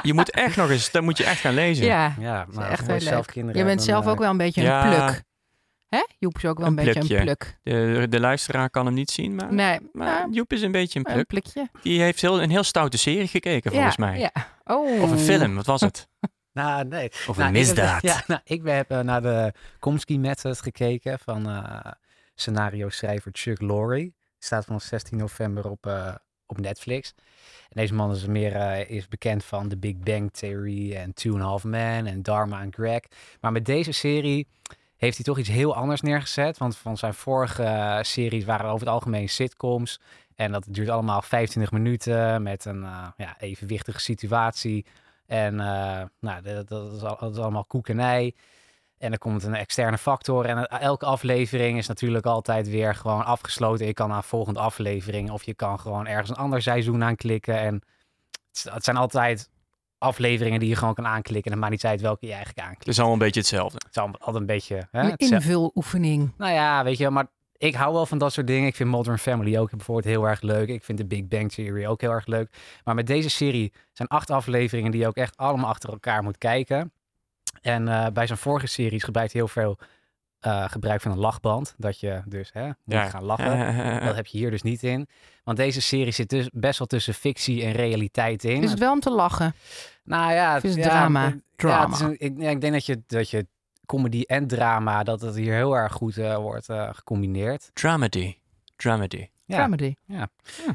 [0.09, 0.91] je moet echt nog eens...
[0.91, 1.85] Dat moet je echt gaan lezen.
[1.87, 3.27] Ja, Ja, maar echt voor heel zelf leuk.
[3.27, 4.85] kinderen Je bent dan, zelf eh, ook wel een beetje ja.
[4.85, 5.23] een pluk.
[5.89, 6.05] Hè?
[6.19, 7.59] Joep is ook wel een, Een beetje een pluk.
[7.63, 9.55] De, de luisteraar kan hem niet zien, maar...
[9.55, 11.27] Nee, Maar ja, Joep is een beetje een een pluk.
[11.27, 11.69] plukje.
[11.83, 14.19] Die heeft heel, een heel stoute serie gekeken, volgens ja, mij.
[14.19, 14.31] Ja.
[14.65, 15.03] Oh.
[15.03, 16.09] Of een film, wat was het?
[16.53, 17.09] Nou, nee.
[17.27, 18.03] Of Nou, een ik heb- misdaad.
[18.13, 21.91] ja, nou, ik heb eh, naar de Komsky Method gekeken van eh
[22.35, 24.13] scenario-schrijver Chuck Lorre.
[24.39, 26.15] Staat van 16 november op, eh,
[26.53, 27.15] op Netflix.
[27.69, 31.33] En deze man is meer eh, is bekend van The Big Bang Theory en Two
[31.33, 33.01] and a Half Men en Dharma en Greg.
[33.41, 34.47] Maar met deze serie
[34.97, 36.59] heeft hij toch iets heel anders neergezet.
[36.59, 40.01] Want van zijn vorige eh, series waren over het algemeen sitcoms.
[40.35, 44.87] En dat duurt allemaal 25 minuten met een eh, ja, evenwichtige situatie.
[45.27, 48.35] En nou, dat, dat, is, al- dat is allemaal koek en ei.
[49.03, 50.45] En er komt een externe factor.
[50.45, 53.87] En elke aflevering is natuurlijk altijd weer gewoon afgesloten.
[53.87, 55.31] Je kan naar een volgende aflevering.
[55.31, 57.59] Of je kan gewoon ergens een ander seizoen aanklikken.
[57.59, 57.83] En
[58.71, 59.51] het zijn altijd
[59.99, 61.45] afleveringen die je gewoon kan aanklikken.
[61.45, 62.81] En het maakt niet uit welke je eigenlijk aanklikt.
[62.85, 63.77] Het is allemaal een beetje hetzelfde.
[63.79, 64.89] Het is allemaal- altijd een beetje...
[64.91, 66.33] Hè, Een invuloefening.
[66.39, 68.67] Nou ja, weet je, maar ik hou wel van dat soort dingen.
[68.67, 70.69] Ik vind Modern Family ook bijvoorbeeld heel erg leuk.
[70.69, 72.57] Ik vind de Big Bang Theory ook heel erg leuk.
[72.85, 76.39] Maar met deze serie zijn acht afleveringen die je ook echt allemaal achter elkaar moet
[76.39, 76.93] kijken.
[77.61, 79.79] En eh, bij zijn vorige series gebruikt hij heel veel
[80.41, 81.75] eh, gebruik van een lachband.
[81.77, 83.09] Dat je dus hè, moet Ja.
[83.09, 83.57] gaan lachen.
[84.07, 85.09] Dat heb je hier dus niet in.
[85.45, 88.63] Want deze serie zit dus best wel tussen fictie en realiteit in.
[88.63, 89.55] Is het wel om te lachen?
[90.05, 91.25] Nou ja, is het ja, drama?
[91.27, 91.85] Ja, Drama.
[91.85, 93.47] het is een- ik, ja, ik denk dat je, dat je
[93.87, 97.71] comedy en drama, dat het hier heel erg goed eh, wordt eh, gecombineerd.
[97.73, 98.37] Dramedy.
[98.77, 99.29] Dramedy.
[99.45, 99.63] Ja.
[99.63, 99.95] Comedy.
[100.05, 100.29] Ja.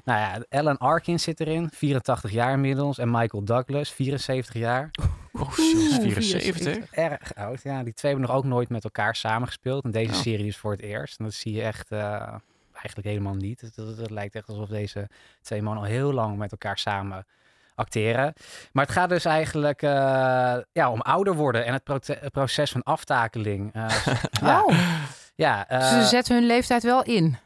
[0.04, 2.98] Nou ja, Ellen Arkin zit erin, 84 jaar inmiddels.
[2.98, 4.92] En Michael Douglas, 74 jaar.
[5.40, 6.92] Oh, jezus, 74.
[6.92, 7.84] Erg oud, ja.
[7.84, 9.84] Die twee hebben nog ook nooit met elkaar samengespeeld.
[9.84, 10.20] En deze Oh.
[10.20, 11.20] serie is voor het eerst.
[11.20, 12.34] En dat zie je echt eh,
[12.74, 13.62] eigenlijk helemaal niet.
[13.62, 15.10] Het, het- het lijkt echt alsof deze
[15.42, 17.26] twee mannen al heel lang met elkaar samen
[17.76, 18.34] acteren.
[18.72, 19.92] Maar het gaat dus eigenlijk eh,
[20.72, 21.84] ja, om ouder worden en het,
[22.32, 23.74] proces van aftakeling.
[23.74, 24.06] Eh,
[24.42, 24.78] ja, Oh,
[25.36, 27.38] ja, eh, ze zetten hun leeftijd wel in.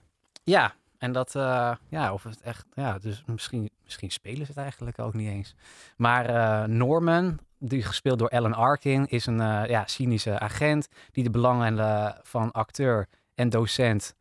[0.43, 4.58] ja, en dat, eh, ja, of het echt, ja, dus misschien, misschien spelen ze het
[4.62, 5.56] eigenlijk ook niet eens.
[5.97, 11.24] Maar eh, Norman, die gespeeld door Ellen Arkin, is een eh, ja, cynische agent die
[11.24, 14.15] de belangen eh, van acteur en docent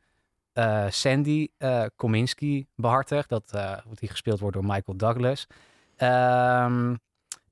[0.53, 1.49] eh, Sandy
[1.97, 3.29] Kominski behartigt.
[3.29, 3.59] Dat
[3.95, 5.47] die gespeeld wordt door Michael Douglas.
[5.97, 6.95] Ehm,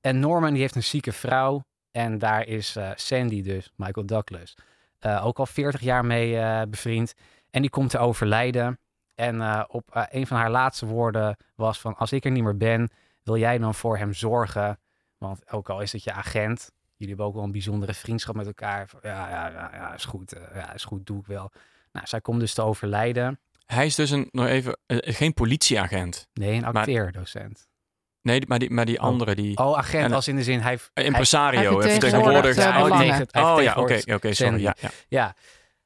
[0.01, 4.55] en Norman die heeft een zieke vrouw en daar is Sandy dus, Michael Douglas,
[5.23, 7.15] ook al 40 jaar mee bevriend.
[7.51, 8.79] En die komt te overlijden.
[9.15, 11.97] En op een van haar laatste woorden was van...
[11.97, 12.91] als ik er niet meer ben,
[13.23, 14.79] wil jij dan voor hem zorgen?
[15.19, 16.71] Want ook al is het je agent...
[16.97, 18.89] jullie hebben ook wel een bijzondere vriendschap met elkaar.
[18.89, 20.33] Van, Ja, ja, ja, ja is goed.
[20.33, 21.51] eh, ja, is goed, doe ik wel.
[21.93, 23.41] Nou, zij komt dus te overlijden.
[23.67, 26.29] Hij is dus een, nog even, eh, geen politieagent.
[26.33, 27.67] Nee, een Maar- acteerdocent.
[28.23, 29.05] Nee, maar die, maar die Oh.
[29.05, 30.61] andere, die Oh, agent En- als in de zin...
[30.61, 32.73] Hij, impresario, hij hij vertegenwoordigt, eh, tegen-
[33.31, 34.61] hij Oh ja, oké, oké, sorry.
[34.61, 34.91] Ja, ja.
[35.09, 35.35] Ja.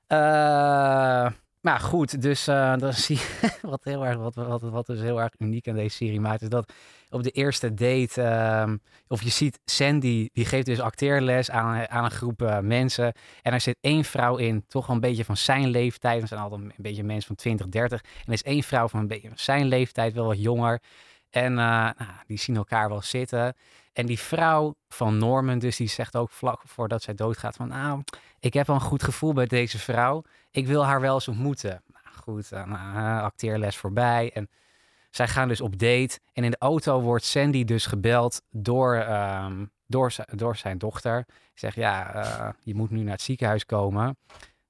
[0.07, 5.01] Eh, maar goed, dus eh, dan zie je wat, heel erg, wat, wat, wat dus
[5.01, 6.73] heel erg uniek aan deze serie maakt, is dat
[7.12, 12.05] op de eerste date, ehm, of je ziet Sandy, die geeft dus acteerles aan, aan
[12.05, 13.12] een groep eh, mensen.
[13.42, 16.22] En er zit één vrouw in, toch een beetje van zijn leeftijd.
[16.22, 18.01] Er zijn altijd een beetje mensen van 20, 30.
[18.01, 20.81] En er is één vrouw van een beetje van zijn leeftijd, wel wat jonger.
[21.31, 21.66] En eh,
[21.98, 23.55] nou, die zien elkaar wel zitten.
[23.92, 27.68] En die vrouw van Norman, dus die zegt ook vlak voordat zij doodgaat van...
[27.68, 28.03] Nou,
[28.40, 30.22] ik heb wel een goed gevoel bij deze vrouw.
[30.51, 31.83] Ik wil haar wel eens ontmoeten.
[31.87, 34.31] Nou, goed, eh, acteerles voorbij.
[34.35, 34.48] En
[35.14, 36.18] zij gaan dus op date.
[36.33, 41.27] En in de auto wordt Sandy dus gebeld door, ehm, door, door zijn dochter.
[41.55, 44.16] Zegt, ja, eh, je moet nu naar het ziekenhuis komen.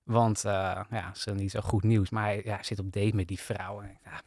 [0.02, 0.52] Want eh
[0.90, 2.10] ja, dat is niet zo goed nieuws.
[2.10, 3.80] Maar hij ja, zit op date met die vrouw.
[3.80, 4.20] En ja,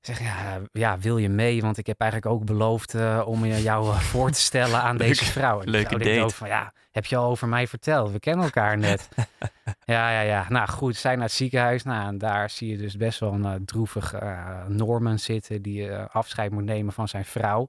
[0.00, 1.60] zeg, ja, ja, wil je mee?
[1.60, 4.96] Want ik heb eigenlijk ook beloofd eh, om je- jou eh, voor te stellen aan
[5.06, 5.58] deze Leuke- vrouw.
[5.58, 6.20] En die leuke date.
[6.20, 8.10] ook van, ja, heb je al over mij verteld?
[8.12, 9.08] We kennen elkaar net.
[9.84, 10.46] ja, ja, ja.
[10.48, 11.82] Nou goed, zij naar het ziekenhuis.
[11.82, 15.62] Nou, en daar zie je dus best wel een eh, droevig eh, Norman zitten...
[15.62, 17.68] die eh, afscheid moet nemen van zijn vrouw.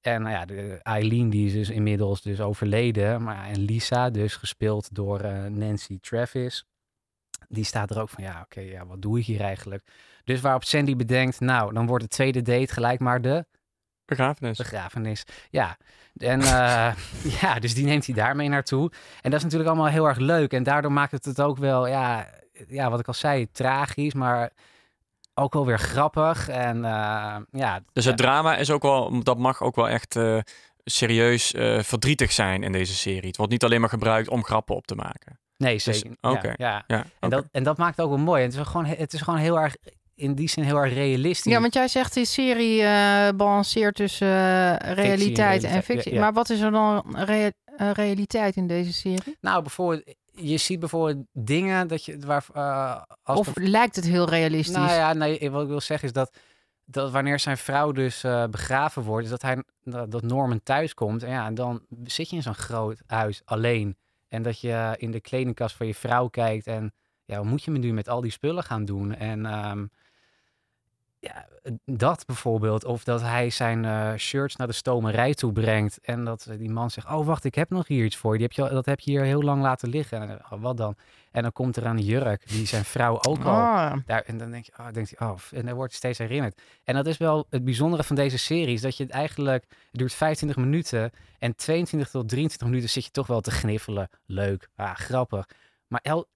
[0.00, 3.22] En nou ja, de Eileen die is dus inmiddels dus overleden.
[3.22, 6.64] Maar, en Lisa, dus gespeeld door eh, Nancy Travis...
[7.48, 9.84] die staat er ook van, ja, oké, ja, wat doe ik hier eigenlijk?
[10.26, 13.46] Dus waarop Sandy bedenkt, nou, dan wordt de tweede date gelijk maar de
[14.04, 14.56] Begrafenis.
[14.58, 15.24] begrafenis.
[15.50, 15.76] Ja,
[16.16, 16.92] en eh,
[17.40, 18.90] ja, dus die neemt hij daarmee naartoe.
[19.20, 20.52] En dat is natuurlijk allemaal heel erg leuk.
[20.52, 22.28] En daardoor maakt het het ook wel, ja,
[22.68, 24.50] ja wat ik al zei, tragisch, maar
[25.34, 26.48] ook wel weer grappig.
[26.48, 30.38] En eh, ja, Dus het drama is ook wel, dat mag ook wel echt eh,
[30.84, 33.26] serieus verdrietig zijn in deze serie.
[33.26, 35.38] Het wordt niet alleen maar gebruikt om grappen op te maken.
[35.56, 36.16] nee, Dus- zeker.
[36.20, 36.48] oké.
[36.48, 36.84] Ja, ja.
[36.86, 38.42] Ja, En, dat, en dat maakt het ook wel mooi.
[38.42, 39.76] En het is gewoon, het is gewoon heel erg,
[40.16, 41.52] in die zin heel erg realistisch.
[41.52, 46.10] Ja, want jij zegt die serie eh, balanceert tussen eh, realiteit en realiteit, fictie.
[46.10, 46.22] ja, ja.
[46.22, 49.36] Maar wat is er dan rea- eh, realiteit in deze serie?
[49.40, 50.02] Nou, bijvoorbeeld,
[50.32, 52.44] je ziet bijvoorbeeld dingen dat je, waar,
[53.22, 54.76] als Of lijkt het heel realistisch?
[54.76, 56.36] Nou ja, nee, wat ik wil zeggen is dat,
[56.84, 59.62] dat wanneer zijn vrouw dus begraven wordt, is dat, hij,
[60.08, 61.22] dat Norman thuis komt.
[61.22, 63.96] En ja, en dan zit je in zo'n groot huis alleen.
[64.28, 66.92] En dat je in de kledingkast van je vrouw kijkt en
[67.26, 69.14] ja, wat moet je me nu met al die spullen gaan doen?
[69.14, 69.86] En ehm,
[71.26, 71.46] ja,
[71.84, 72.84] dat bijvoorbeeld.
[72.84, 75.98] Of dat hij zijn eh, shirts naar de stomerij toe brengt.
[76.02, 78.38] En dat eh, die man zegt, oh wacht, ik heb nog hier iets voor je.
[78.38, 80.28] Die heb je al- dat heb je hier heel lang laten liggen.
[80.28, 80.96] En, oh, wat dan?
[81.30, 83.52] En dan komt er een jurk die zijn vrouw ook al...
[83.52, 83.92] Oh.
[84.06, 86.60] Daar, en dan denk je, oh, denkt hij, oh, en dan wordt steeds herinnerd.
[86.84, 90.00] En dat is wel het bijzondere van deze serie, is dat je het eigenlijk, het
[90.00, 94.08] duurt 25 minuten en 22 tot 23 minuten zit je toch wel te gniffelen.
[94.26, 95.48] Leuk, ah, grappig.
[95.88, 96.26] Maar el,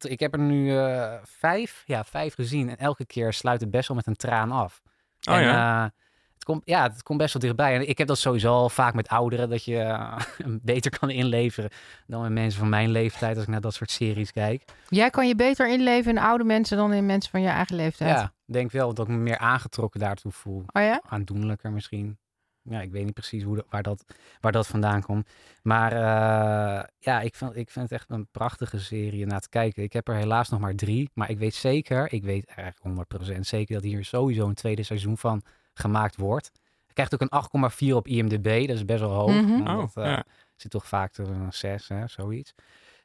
[0.00, 3.88] ik heb er nu eh, vijf, ja, vijf gezien en elke keer sluit het best
[3.88, 4.82] wel met een traan af.
[5.28, 5.84] Oh en, ja?
[5.84, 5.90] eh,
[6.34, 7.74] het komt, ja, het komt best wel dichtbij.
[7.74, 10.16] En ik heb dat sowieso al vaak met ouderen, dat je eh,
[10.72, 11.70] beter kan inleveren
[12.06, 14.64] dan met mensen van mijn leeftijd als ik naar dat soort series kijk.
[14.88, 18.18] Jij kan je beter inleven in oude mensen dan in mensen van je eigen leeftijd.
[18.18, 20.64] Ja, ik denk wel dat ik me meer aangetrokken daartoe voel.
[20.72, 21.02] Oh ja?
[21.08, 22.18] Aandoenlijker misschien.
[22.64, 24.04] Ja, ik weet niet precies hoe, dat- waar, dat,
[24.40, 25.28] waar dat vandaan komt.
[25.62, 29.82] Maar eh, ja, ik vind, ik vind het echt een prachtige serie naar te kijken.
[29.82, 31.10] Ik heb er helaas nog maar drie.
[31.14, 35.18] Maar ik weet zeker, ik weet eigenlijk 100% zeker dat hier sowieso een tweede seizoen
[35.18, 35.42] van
[35.74, 36.50] gemaakt wordt.
[36.84, 37.20] Hij krijgt ook
[37.52, 38.66] een 8,4 op IMDb.
[38.66, 39.28] Dat is best wel hoog.
[39.30, 40.24] Omdat, Oh, eh, ja.
[40.56, 42.54] zit toch vaak er een 6, hè, zoiets.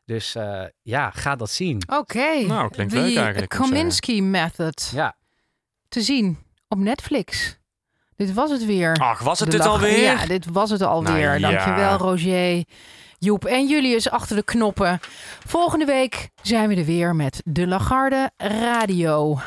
[0.06, 1.82] Dus eh, ja, ga dat zien.
[1.94, 2.46] Oké.
[2.46, 4.92] Nou, klinkt The leuk eigenlijk, Kominsky Method.
[4.94, 5.16] Ja.
[5.88, 7.58] Te zien op Netflix.
[8.18, 8.96] Dit was het weer.
[8.96, 10.00] Ach, was het De dit lach- alweer?
[10.02, 11.40] Ja, dit was het alweer.
[11.40, 11.66] Nou ja.
[11.66, 12.64] Dankjewel, Roger.
[13.20, 15.00] Joep en Julius achter de knoppen.
[15.48, 19.40] Volgende week zijn we er weer met De Lagarde Radio.